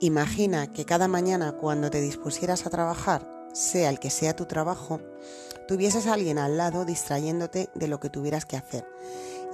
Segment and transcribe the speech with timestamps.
[0.00, 5.00] Imagina que cada mañana cuando te dispusieras a trabajar, sea el que sea tu trabajo,
[5.66, 8.86] tuvieses a alguien al lado distrayéndote de lo que tuvieras que hacer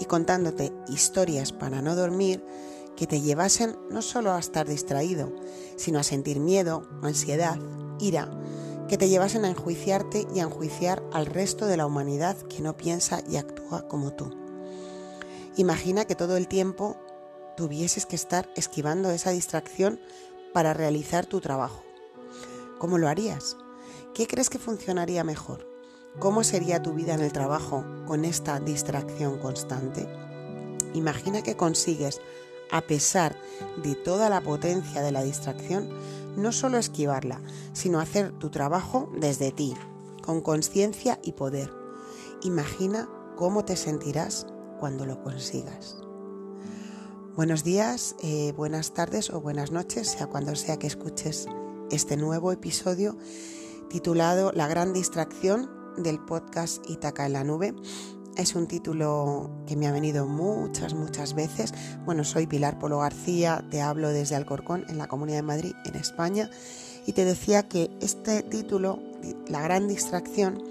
[0.00, 2.44] y contándote historias para no dormir
[2.96, 5.32] que te llevasen no solo a estar distraído,
[5.76, 7.56] sino a sentir miedo, ansiedad,
[8.00, 8.28] ira,
[8.88, 12.76] que te llevasen a enjuiciarte y a enjuiciar al resto de la humanidad que no
[12.76, 14.36] piensa y actúa como tú.
[15.56, 16.96] Imagina que todo el tiempo
[17.56, 20.00] tuvieses que estar esquivando esa distracción
[20.52, 21.82] para realizar tu trabajo.
[22.78, 23.56] ¿Cómo lo harías?
[24.14, 25.66] ¿Qué crees que funcionaría mejor?
[26.18, 30.06] ¿Cómo sería tu vida en el trabajo con esta distracción constante?
[30.94, 32.20] Imagina que consigues,
[32.70, 33.36] a pesar
[33.82, 35.88] de toda la potencia de la distracción,
[36.36, 37.40] no solo esquivarla,
[37.72, 39.74] sino hacer tu trabajo desde ti,
[40.22, 41.72] con conciencia y poder.
[42.42, 44.46] Imagina cómo te sentirás
[44.80, 46.01] cuando lo consigas.
[47.34, 51.46] Buenos días, eh, buenas tardes o buenas noches, sea cuando sea que escuches
[51.90, 53.16] este nuevo episodio
[53.88, 57.74] titulado La gran distracción del podcast Itaca en la nube.
[58.36, 61.72] Es un título que me ha venido muchas, muchas veces.
[62.04, 65.94] Bueno, soy Pilar Polo García, te hablo desde Alcorcón, en la Comunidad de Madrid, en
[65.94, 66.50] España,
[67.06, 68.98] y te decía que este título,
[69.48, 70.62] La gran distracción,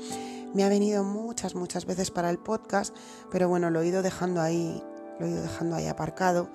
[0.54, 2.96] me ha venido muchas, muchas veces para el podcast,
[3.32, 4.84] pero bueno, lo he ido dejando ahí
[5.22, 6.50] lo he ido dejando ahí aparcado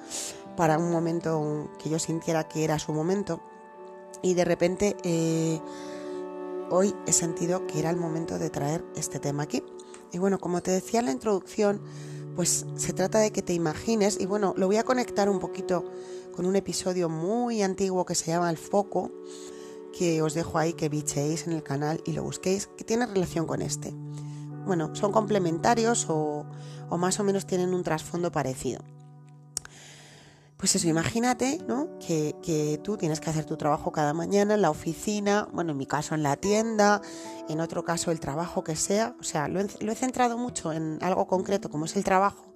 [0.57, 3.41] para un momento que yo sintiera que era su momento.
[4.23, 5.61] Y de repente eh,
[6.71, 9.63] hoy he sentido que era el momento de traer este tema aquí.
[10.13, 11.83] Y bueno, como te decía en la introducción,
[12.35, 15.85] pues se trata de que te imagines, y bueno, lo voy a conectar un poquito
[16.35, 19.11] con un episodio muy antiguo que se llama El Foco,
[19.97, 23.47] que os dejo ahí que bichéis en el canal y lo busquéis, que tiene relación
[23.47, 23.95] con este.
[24.67, 26.36] Bueno, son complementarios o,
[26.89, 28.81] o más o menos tienen un trasfondo parecido.
[30.57, 31.99] Pues eso, imagínate, ¿no?
[31.99, 35.85] Que, tú tienes que hacer tu trabajo cada mañana en la oficina, bueno, en mi
[35.85, 37.03] caso en la tienda,
[37.51, 39.15] en otro caso el trabajo que sea.
[39.21, 42.55] O sea, lo he, centrado mucho en algo concreto como es el trabajo,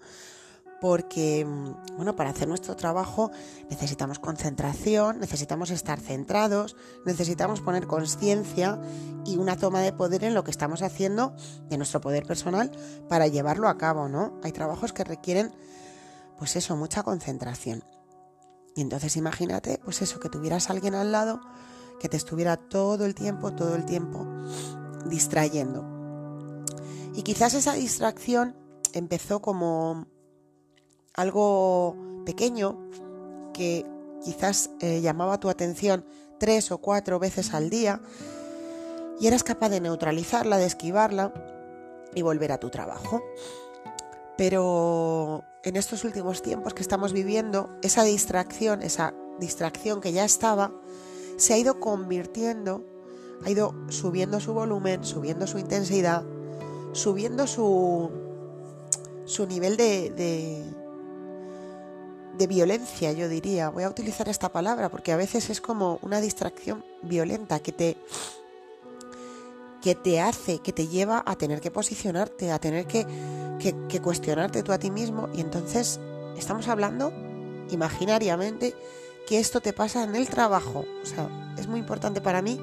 [0.81, 3.31] porque, mm, bueno, para hacer nuestro trabajo
[3.69, 8.81] necesitamos concentración, necesitamos estar centrados, necesitamos poner conciencia
[9.25, 11.35] y una toma de poder en lo que estamos haciendo
[11.69, 12.71] de nuestro poder personal
[13.09, 14.39] para llevarlo a cabo, ¿no?
[14.43, 15.53] Hay trabajos que requieren
[16.39, 17.85] pues eso, mucha concentración.
[18.75, 21.41] Y entonces imagínate, pues eso, que tuvieras alguien al lado
[22.01, 24.27] que te estuviera todo el tiempo, todo el tiempo
[25.05, 25.85] distrayendo.
[27.15, 28.57] Y quizás esa distracción
[28.95, 30.07] empezó como
[31.15, 32.89] algo pequeño
[33.53, 33.87] que
[34.25, 36.05] quizás eh, llamaba tu atención
[36.39, 38.01] tres o cuatro veces al día
[39.21, 41.33] y eras capaz de neutralizarla, de esquivarla
[42.15, 43.23] y volver a tu trabajo.
[44.37, 50.73] Pero en estos últimos tiempos que estamos viviendo, esa distracción, esa distracción que ya estaba,
[51.37, 52.85] se ha ido convirtiendo,
[53.45, 56.25] ha ido subiendo su volumen, subiendo su intensidad,
[56.93, 58.11] subiendo su,
[59.27, 60.65] su nivel de, de,
[62.41, 63.69] de violencia, yo diría.
[63.69, 67.97] Voy a utilizar esta palabra porque a veces es como una distracción violenta que te
[69.83, 73.07] que te hace, que te lleva a tener que posicionarte, a tener que,
[74.03, 75.29] cuestionarte tú a ti mismo.
[75.35, 76.01] Y entonces
[76.37, 77.13] estamos hablando
[77.71, 78.75] imaginariamente
[79.27, 80.87] que esto te pasa en el trabajo.
[81.03, 82.59] O sea, es muy importante para mí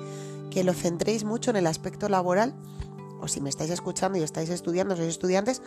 [0.49, 2.55] que lo centréis mucho en el aspecto laboral,
[3.19, 5.61] o si me estáis escuchando y estáis estudiando, sois estudiantes,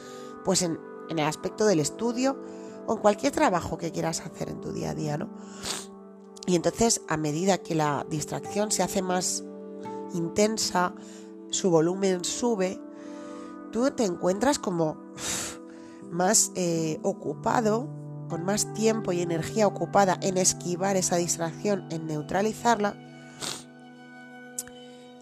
[0.44, 2.36] pues en, en el aspecto del estudio
[2.86, 5.28] o cualquier trabajo que quieras hacer en tu día a día, ¿no?
[6.46, 9.44] Y entonces, a medida que la distracción se hace más
[10.14, 10.94] intensa,
[11.50, 12.80] su volumen sube,
[13.70, 14.96] tú te encuentras como
[16.10, 17.88] más eh, ocupado,
[18.28, 22.96] con más tiempo y energía ocupada en esquivar esa distracción, en neutralizarla.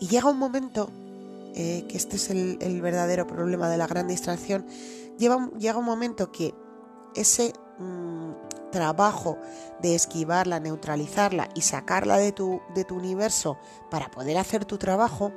[0.01, 0.91] Y llega un momento,
[1.55, 4.67] eh, que este es el, verdadero problema de la gran distracción,
[5.19, 6.55] llega un momento que
[7.15, 8.33] ese mm,
[8.71, 9.39] trabajo
[9.81, 13.59] de esquivarla, neutralizarla y sacarla de tu, de tu universo
[13.91, 15.33] para poder hacer tu trabajo,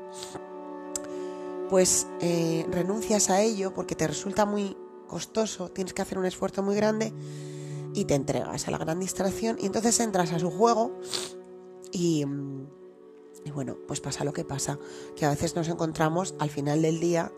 [1.70, 4.78] pues eh, renuncias a ello porque te resulta muy
[5.08, 7.14] costoso, tienes que hacer un esfuerzo muy grande
[7.94, 11.00] y te entregas a la gran distracción y entonces entras a su juego
[11.92, 12.68] y, mm,
[13.46, 14.78] y bueno, pues pasa lo que pasa,
[15.16, 17.32] que a veces nos encontramos al final del día,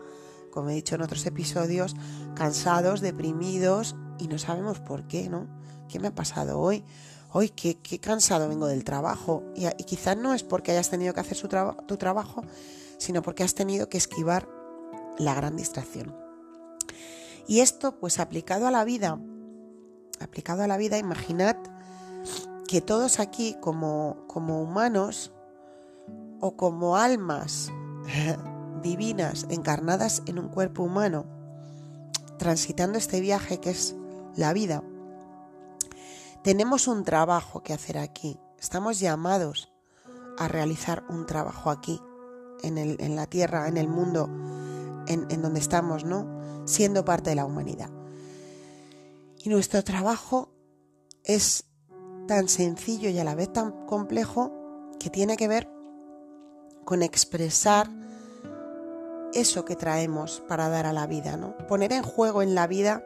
[0.50, 1.96] como he dicho en otros episodios,
[2.34, 5.46] cansados, deprimidos y no sabemos por qué, ¿no?
[5.88, 6.84] ¿Qué me ha pasado hoy?
[7.32, 9.42] Hoy, qué, qué cansado vengo del trabajo.
[9.54, 12.42] Y, quizás no es porque hayas tenido que hacer tu trabajo,
[12.98, 14.48] sino porque has tenido que esquivar
[15.18, 16.14] la gran distracción.
[17.46, 19.18] Y esto, pues aplicado a la vida,
[20.20, 21.56] aplicado a la vida, imaginad
[22.68, 25.32] que todos aquí como, como humanos
[26.40, 27.70] o como almas
[28.82, 31.26] divinas encarnadas en un cuerpo humano,
[32.38, 33.96] transitando este viaje que es
[34.36, 34.82] la vida,
[36.42, 38.38] tenemos un trabajo que hacer aquí.
[38.58, 39.72] Estamos llamados
[40.38, 42.00] a realizar un trabajo aquí,
[42.62, 44.28] en, el, en la tierra, en el mundo,
[45.06, 46.66] en, en donde estamos, ¿no?
[46.66, 47.90] Siendo parte de la humanidad.
[49.38, 50.52] Y nuestro trabajo
[51.24, 51.64] es
[52.26, 54.52] tan sencillo y a la vez tan complejo
[54.98, 55.70] que tiene que ver
[56.84, 57.88] con expresar
[59.34, 61.56] eso que traemos para dar a la vida, ¿no?
[61.66, 63.02] Poner en juego en la vida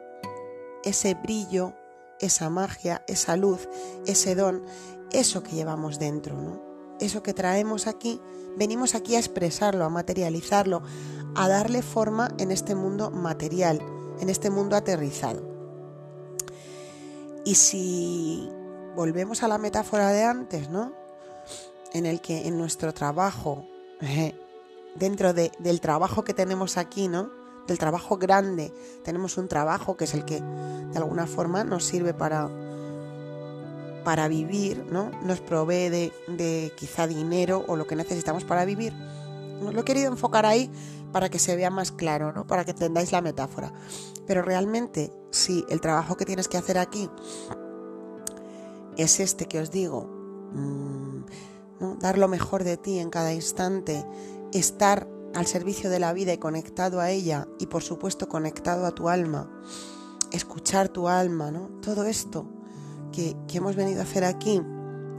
[0.83, 1.73] ese brillo,
[2.19, 3.67] esa magia, esa luz,
[4.05, 4.63] ese don,
[5.11, 6.61] eso que llevamos dentro, ¿no?
[6.99, 8.19] Eso que traemos aquí,
[8.57, 10.81] venimos aquí a expresarlo, a materializarlo,
[11.35, 13.81] a darle forma en este mundo material,
[14.19, 15.47] en este mundo aterrizado.
[17.45, 18.49] Y si
[18.95, 20.93] volvemos a la metáfora de antes, ¿no?
[21.93, 23.65] En el que en nuestro trabajo,
[24.95, 27.38] dentro del trabajo que tenemos aquí, ¿no?
[27.69, 28.73] Del trabajo grande,
[29.03, 32.49] tenemos un trabajo que es el que de alguna forma nos sirve para,
[34.03, 35.11] para vivir, ¿no?
[35.21, 35.87] Nos provee
[36.25, 38.91] de, quizá dinero o lo que necesitamos para vivir.
[39.61, 40.71] Lo he querido enfocar ahí
[41.11, 42.47] para que se vea más claro, ¿no?
[42.47, 43.71] Para que entendáis la metáfora.
[44.25, 47.07] Pero realmente, si el trabajo que tienes que hacer aquí
[48.97, 50.07] es este que os digo,
[50.53, 54.03] mm, dar lo mejor de ti en cada instante,
[54.53, 58.91] estar al servicio de la vida y conectado a ella y por supuesto conectado a
[58.91, 59.49] tu alma,
[60.31, 61.69] escuchar tu alma, ¿no?
[61.81, 62.45] Todo esto
[63.11, 64.61] que, hemos venido a hacer aquí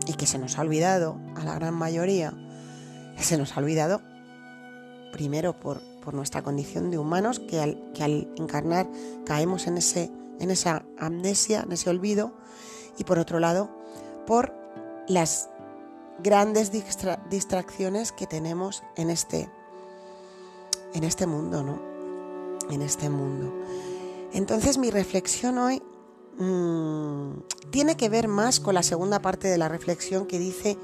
[0.07, 2.33] y que se nos ha olvidado a la gran mayoría,
[3.19, 4.01] se nos ha olvidado
[5.13, 8.89] primero por, por nuestra condición de humanos que al, que al encarnar
[9.27, 12.33] caemos en, ese, en esa amnesia, en ese olvido,
[12.99, 13.71] y por otro lado,
[14.27, 14.55] por
[15.09, 15.51] las
[16.23, 16.71] grandes
[17.31, 19.51] distracciones que tenemos en este,
[20.95, 21.81] en este mundo, ¿no?
[22.71, 23.53] En este mundo.
[24.33, 25.83] Entonces mi reflexión hoy
[26.39, 30.77] mm, tiene que ver más con la segunda parte de la reflexión que dice,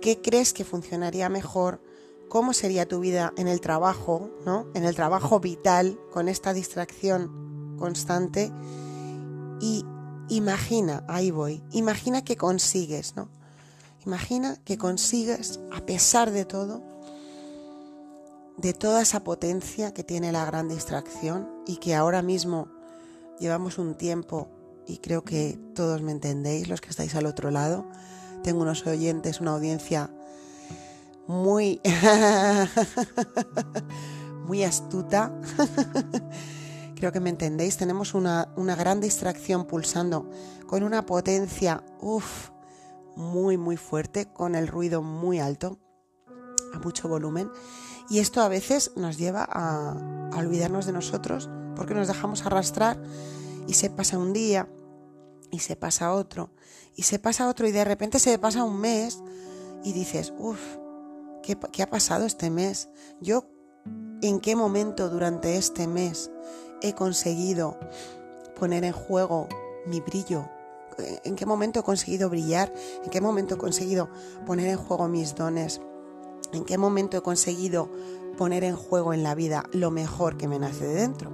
[0.00, 1.80] ¿qué crees que funcionaría mejor?
[2.28, 4.66] ¿Cómo sería tu vida en el trabajo, ¿no?
[4.74, 8.52] En el trabajo vital, con esta distracción constante?
[9.60, 9.84] Y
[10.28, 13.28] Imagina, ahí voy, imagina que consigues, ¿no?
[14.04, 16.82] Imagina que consigues, a pesar de todo,
[18.56, 22.68] de toda esa potencia que tiene la gran distracción y que ahora mismo
[23.38, 24.48] llevamos un tiempo,
[24.86, 27.86] y creo que todos me entendéis, los que estáis al otro lado,
[28.42, 30.10] tengo unos oyentes, una audiencia
[31.26, 31.80] muy,
[34.46, 35.32] muy astuta
[36.96, 40.28] creo que me entendéis, tenemos una, gran distracción pulsando
[40.66, 42.50] con una potencia, uff,
[43.14, 45.78] muy, muy fuerte, con el ruido muy alto,
[46.74, 47.50] a mucho volumen.
[48.08, 49.96] Y esto a veces nos lleva a,
[50.36, 53.00] olvidarnos de nosotros porque nos dejamos arrastrar
[53.66, 54.68] y se pasa un día
[55.50, 56.50] y se pasa otro
[56.94, 59.22] y se pasa otro y de repente se pasa un mes
[59.82, 60.60] y dices, uff,
[61.42, 62.90] ¿qué, ¿qué ha pasado este mes?
[63.20, 63.48] Yo,
[64.20, 66.30] ¿en qué momento durante este mes
[66.82, 67.78] he conseguido
[68.58, 69.48] poner en juego
[69.86, 70.48] mi brillo?
[70.98, 72.72] ¿En qué momento he conseguido brillar?
[73.04, 74.08] ¿En qué momento he conseguido
[74.44, 75.80] poner en juego mis dones?
[76.52, 77.90] ¿En qué momento he conseguido
[78.36, 81.30] poner en juego en la vida lo mejor que me nace de dentro?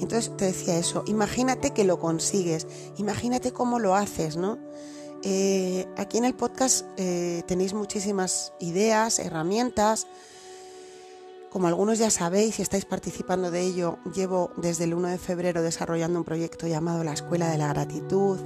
[0.00, 2.66] Entonces te decía eso, imagínate que lo consigues,
[2.96, 4.58] imagínate cómo lo haces, ¿no?
[5.22, 10.08] Eh, aquí en el podcast eh, tenéis muchísimas ideas, herramientas,
[11.52, 15.62] como algunos ya sabéis y estáis participando de ello, llevo desde el 1 de febrero
[15.62, 18.40] desarrollando un proyecto llamado La Escuela de la Gratitud.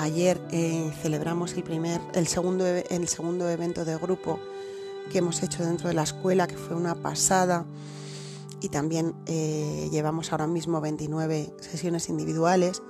[0.00, 4.40] Ayer eh, celebramos el, primer, el, segundo, el segundo evento de grupo
[5.12, 7.66] que hemos hecho dentro de la escuela, que fue una pasada.
[8.62, 12.82] Y también eh, llevamos ahora mismo 29 sesiones individuales.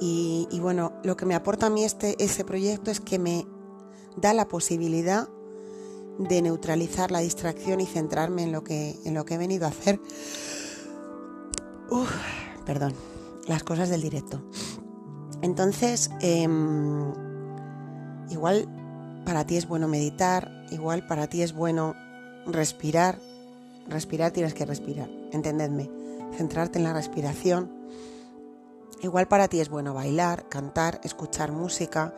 [0.00, 3.44] Y, bueno, lo que me aporta a mí este, ese proyecto es que me
[4.16, 5.28] da la posibilidad
[6.20, 9.70] de neutralizar la distracción y centrarme en lo que, en lo que he venido a
[9.70, 10.00] hacer.
[12.64, 12.94] perdón,
[13.48, 14.40] las cosas del directo.
[15.42, 17.12] Entonces, em,
[18.28, 18.68] igual
[19.24, 21.94] para ti es bueno meditar, igual para ti es bueno
[22.46, 23.18] respirar.
[23.88, 25.90] Respirar tienes que respirar, entendedme.
[26.36, 27.70] Centrarte en la respiración.
[29.02, 32.14] Igual para ti es bueno bailar, cantar, escuchar música,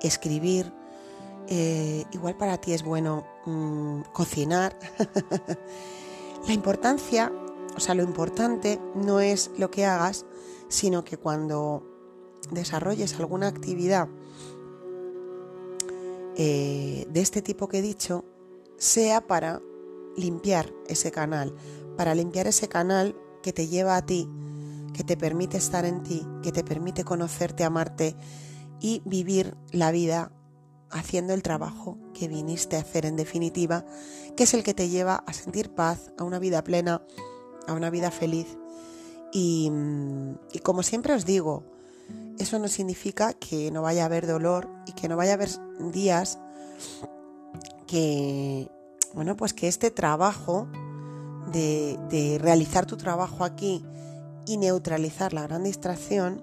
[0.00, 0.72] escribir,
[1.48, 4.78] eh, igual para ti es bueno mm, cocinar.
[6.46, 7.32] la importancia,
[7.76, 10.24] o sea, lo importante no es lo que hagas,
[10.68, 11.89] sino que cuando
[12.50, 14.08] desarrolles alguna actividad
[16.36, 18.24] eh, de este tipo que he dicho,
[18.78, 19.60] sea para
[20.16, 21.54] limpiar ese canal,
[21.96, 24.28] para limpiar ese canal que te lleva a ti,
[24.94, 28.16] que te permite estar en ti, que te permite conocerte, amarte
[28.80, 30.32] y vivir la vida
[30.90, 33.84] haciendo el trabajo que viniste a hacer en definitiva,
[34.36, 37.04] que es el que te lleva a sentir paz, a una vida plena,
[37.66, 38.56] a una vida feliz.
[39.32, 39.70] Y,
[40.52, 41.64] y como siempre os digo,
[42.40, 45.50] eso no significa que no vaya a haber dolor y que no vaya a haber
[45.92, 46.38] días
[47.86, 48.70] que,
[49.14, 50.68] bueno, pues que este trabajo
[51.52, 53.84] de, realizar tu trabajo aquí
[54.46, 56.42] y neutralizar la gran distracción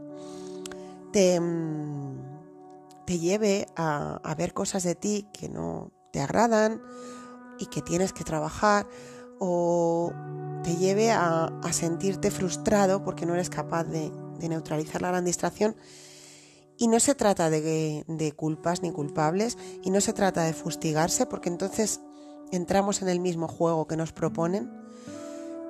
[1.11, 1.39] te,
[3.05, 6.81] te lleve a, ver cosas de ti que no te agradan
[7.57, 8.87] y que tienes que trabajar
[9.39, 10.11] o
[10.63, 15.75] te lleve a, sentirte frustrado porque no eres capaz de, de, neutralizar la gran distracción.
[16.77, 21.25] Y no se trata de, de culpas ni culpables y no se trata de fustigarse
[21.25, 22.01] porque entonces
[22.51, 24.69] entramos en el mismo juego que nos proponen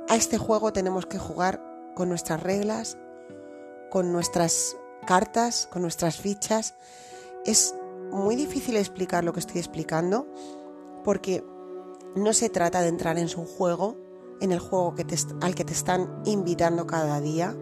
[0.10, 1.62] a este juego tenemos que jugar
[1.94, 2.98] con nuestras reglas,
[3.92, 6.76] con nuestras cartas, con nuestras fichas.
[7.46, 7.76] Es
[8.10, 10.26] muy difícil explicar lo que estoy explicando
[11.04, 11.44] porque
[12.16, 13.98] no se trata de entrar en su juego,
[14.40, 14.96] en el juego
[15.42, 17.54] al que te están invitando cada día.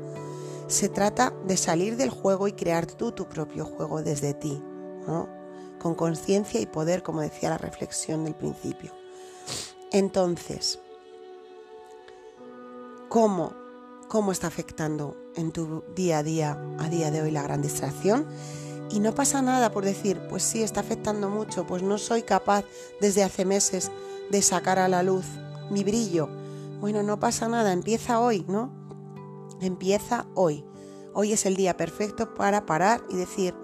[0.67, 4.61] Se trata de salir del juego y crear tú tu propio juego desde ti,
[5.79, 8.91] con conciencia y poder, como decía la reflexión del principio.
[9.91, 10.79] Entonces,
[13.09, 13.53] cómo,
[14.07, 18.25] cómo está afectando en tu día a día, a día de hoy, la gran distracción.
[18.89, 22.65] Y no pasa nada por decir, pues sí, está afectando mucho, pues no soy capaz
[23.01, 23.91] desde hace meses
[24.31, 25.25] de sacar a la luz
[25.69, 26.27] mi brillo.
[26.79, 28.84] Bueno, no pasa nada, empieza hoy, ¿no?
[29.61, 30.65] Empieza hoy.
[31.13, 33.55] Hoy es el día perfecto para parar y decir,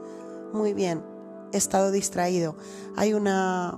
[0.53, 1.03] muy bien,
[1.51, 2.55] he estado distraído.
[2.95, 3.77] Hay una,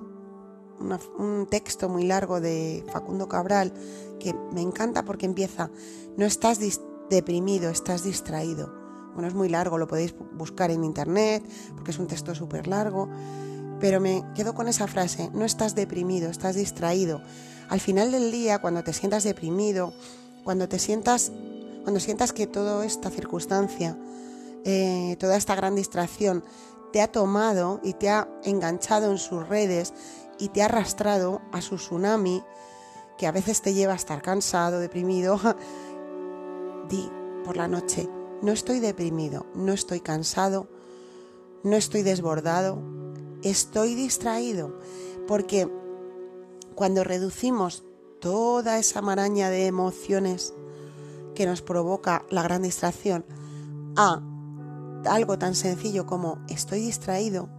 [1.18, 3.74] un texto muy largo de Facundo Cabral
[4.20, 5.72] que me encanta porque empieza,
[6.18, 6.60] no estás
[7.10, 8.74] deprimido, estás distraído.
[9.14, 11.44] Bueno, es muy largo, lo podéis buscar en internet
[11.76, 13.10] porque es un texto súper largo,
[13.80, 17.22] pero me quedo con esa frase, no estás deprimido, estás distraído.
[17.70, 19.94] Al final del día, cuando te sientas deprimido,
[20.44, 21.32] cuando te sientas,
[21.84, 23.98] cuando sientas que toda esta circunstancia,
[24.64, 26.44] eh, toda esta gran distracción
[26.92, 29.94] te ha tomado y te ha enganchado en sus redes
[30.40, 32.44] y te ha arrastrado a su tsunami
[33.18, 35.40] que a veces te lleva a estar cansado, deprimido,
[36.90, 37.12] di
[37.44, 38.10] por la noche,
[38.42, 40.70] no estoy deprimido, no estoy cansado,
[41.64, 42.82] no estoy desbordado,
[43.44, 44.80] estoy distraído,
[45.28, 45.70] porque
[46.76, 47.84] cuando reducimos
[48.20, 50.54] toda esa maraña de emociones
[51.34, 53.26] que nos provoca la gran distracción
[53.96, 54.22] a
[55.06, 57.50] algo tan sencillo como estoy distraído,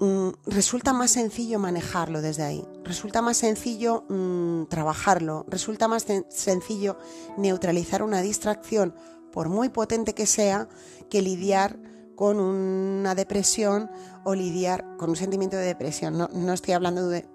[0.00, 6.96] Mm, resulta más sencillo manejarlo desde ahí, resulta más sencillo mm, trabajarlo, resulta más sencillo
[7.36, 8.94] neutralizar una distracción,
[9.30, 10.68] por muy potente que sea,
[11.10, 11.78] que lidiar
[12.16, 13.90] con una depresión
[14.24, 16.16] o lidiar con un sentimiento de depresión.
[16.16, 17.28] No, estoy hablando de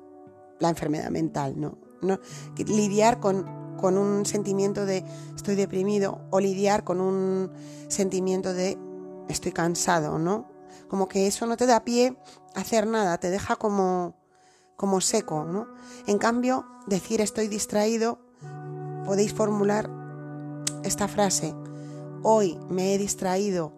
[0.60, 1.78] la enfermedad mental, no.
[2.02, 2.20] no
[2.58, 3.46] lidiar con,
[3.86, 7.52] con un sentimiento de estoy deprimido o lidiar con un
[7.88, 8.80] sentimiento de
[9.30, 10.48] estoy cansado, ¿no?
[10.88, 12.18] como que eso no te da pie
[12.56, 14.16] a hacer nada, te deja como,
[14.76, 15.68] como seco, ¿no?
[16.08, 18.18] En cambio, decir estoy distraído,
[19.06, 19.88] podéis formular
[20.84, 21.54] esta frase,
[22.24, 23.72] hoy me he distraído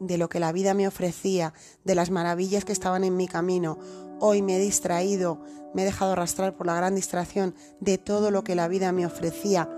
[0.00, 1.52] de lo que la vida me ofrecía,
[1.84, 3.76] de las maravillas que estaban en mi camino,
[4.20, 5.40] hoy me he distraído,
[5.74, 9.06] me he dejado arrastrar por la gran distracción de todo lo que la vida me
[9.06, 9.68] ofrecía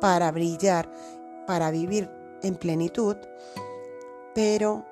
[0.00, 0.90] para brillar,
[1.46, 2.10] para vivir
[2.42, 3.16] en plenitud,
[4.34, 4.84] pero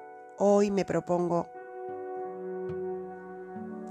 [0.43, 1.49] Hoy me propongo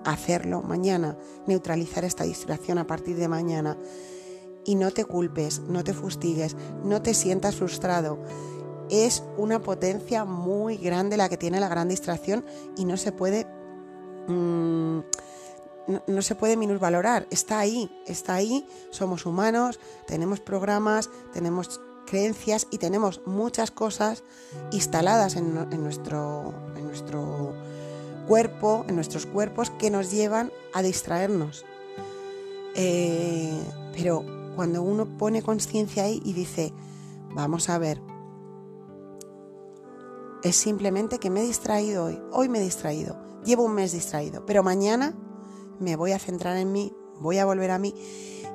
[0.03, 3.77] hacerlo mañana, neutralizar esta distracción a partir de mañana.
[4.65, 8.17] Y no te culpes, no te fustigues, no te sientas frustrado.
[8.89, 12.43] Es una potencia muy grande la que tiene la gran distracción
[12.75, 13.45] y no se puede...
[14.29, 14.99] Mm,
[16.07, 22.77] no, se puede minusvalorar, está ahí, está ahí, somos humanos, tenemos programas, tenemos creencias y
[22.77, 24.23] tenemos muchas cosas
[24.71, 27.53] instaladas en, nuestro, en nuestro
[28.27, 31.65] cuerpo, en nuestros cuerpos, que nos llevan a distraernos.
[32.75, 33.59] Eh,
[33.93, 34.23] pero
[34.55, 36.71] cuando uno pone conciencia ahí y dice,
[37.33, 37.99] vamos a ver,
[40.43, 44.45] es simplemente que me he distraído hoy, hoy me he distraído, llevo un mes distraído,
[44.45, 45.15] pero mañana
[45.79, 47.93] me voy a centrar en mí, voy a volver a mí.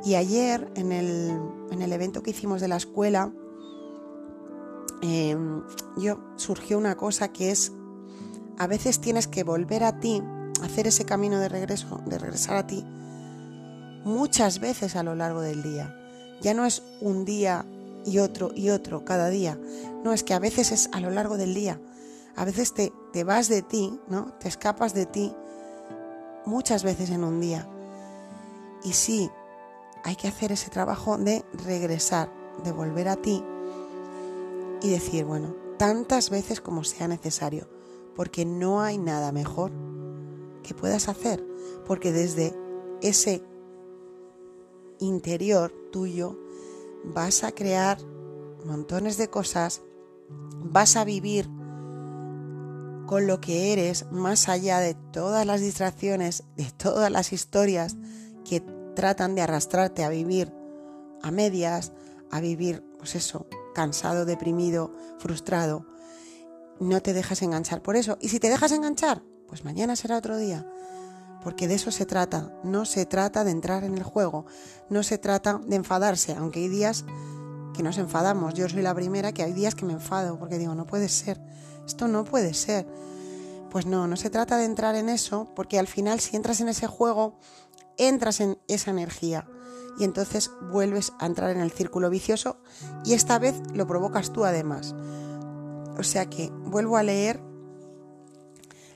[0.05, 1.39] Y ayer en el,
[1.71, 3.33] en el evento que hicimos de la escuela,
[5.01, 5.63] em,
[5.97, 7.73] yo surgió una cosa que es,
[8.59, 10.23] a veces tienes que volver a ti,
[10.63, 12.85] hacer ese camino de regreso, de regresar a ti,
[14.05, 15.97] muchas veces a lo largo del día.
[16.43, 17.65] Ya no es un día
[18.05, 19.59] y otro y otro cada día.
[20.03, 21.81] No, es que a veces es a lo largo del día.
[22.37, 24.33] A veces te, te vas de ti, ¿no?
[24.41, 25.33] Te escapas de ti
[26.45, 27.69] muchas veces en un día.
[28.83, 29.31] Y sí,
[30.03, 32.31] hay que hacer ese trabajo de regresar,
[32.63, 33.43] de volver a ti
[34.83, 37.69] y decir, bueno, tantas veces como sea necesario,
[38.15, 39.73] porque no hay nada mejor
[40.63, 41.45] que puedas hacer,
[41.87, 42.55] porque desde
[43.01, 43.43] ese
[44.99, 46.39] interior tuyo
[47.05, 47.99] vas a crear
[48.65, 49.83] montones de cosas,
[50.61, 51.49] vas a vivir
[53.07, 57.97] con lo que eres más allá de todas las distracciones, de todas las historias
[58.45, 58.61] que
[58.95, 60.53] tratan de arrastrarte a vivir
[61.23, 61.93] a medias,
[62.31, 65.87] a vivir, pues eso, cansado, deprimido, frustrado.
[66.81, 68.19] No te dejas enganchar por eso.
[68.21, 70.67] Y si te dejas enganchar, pues mañana será otro día.
[71.45, 72.53] Porque de eso se trata.
[72.65, 74.47] No se trata de entrar en el juego.
[74.89, 77.05] No se trata de enfadarse, aunque hay días
[77.75, 78.55] que nos enfadamos.
[78.55, 81.41] Yo soy la primera que hay días que me enfado porque digo, no puede ser.
[81.87, 82.87] Esto no puede ser.
[83.71, 86.69] Pues no, no se trata de entrar en eso, porque al final si entras en
[86.69, 87.39] ese juego,
[87.99, 89.47] entras en esa energía
[89.99, 92.59] y entonces vuelves a entrar en el círculo vicioso
[93.05, 94.95] y esta vez lo provocas tú además.
[95.99, 97.41] O sea que vuelvo a leer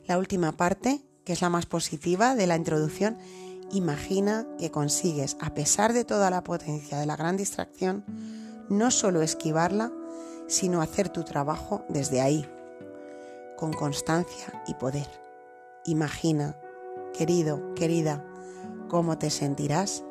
[0.07, 3.19] la última parte, que es la más positiva de la introducción.
[3.71, 8.03] Imagina que consigues, a pesar de toda la potencia de la gran distracción,
[8.71, 9.93] no solo esquivarla,
[10.47, 12.49] sino hacer tu trabajo desde ahí,
[13.59, 15.07] con constancia y poder.
[15.85, 16.57] Imagina,
[17.13, 18.25] querido, querida,
[18.89, 20.03] cómo te sentirás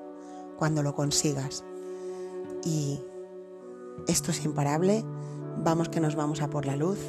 [0.56, 1.64] cuando lo consigas.
[2.64, 3.02] Y
[4.08, 5.04] esto es imparable,
[5.64, 7.00] vamos que nos vamos a por la luz.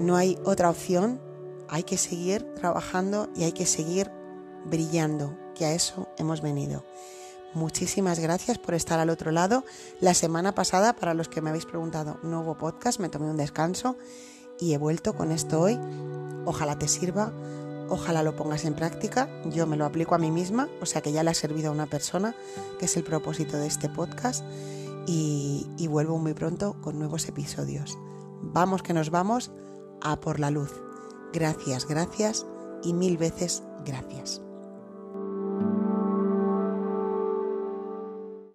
[0.00, 1.27] No hay otra opción,
[1.68, 4.10] hay que seguir trabajando y hay que seguir
[4.64, 6.84] brillando, que a eso hemos venido.
[7.54, 9.64] Muchísimas gracias por estar al otro lado.
[10.00, 13.36] La semana pasada, para los que me habéis preguntado, no hubo podcast, me tomé un
[13.36, 13.96] descanso
[14.60, 15.78] y he vuelto con esto hoy.
[16.44, 17.32] Ojalá te sirva,
[17.88, 19.28] ojalá lo pongas en práctica.
[19.46, 21.72] Yo me lo aplico a mí misma, o sea que ya le ha servido a
[21.72, 22.34] una persona,
[22.78, 24.44] que es el propósito de este podcast.
[25.06, 27.96] Y, y vuelvo muy pronto con nuevos episodios.
[28.42, 29.50] Vamos que nos vamos
[30.02, 30.70] a por la luz.
[31.32, 32.46] Gracias, gracias
[32.82, 34.42] y mil veces gracias.